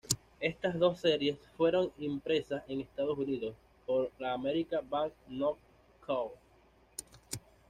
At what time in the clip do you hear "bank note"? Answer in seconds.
4.89-5.59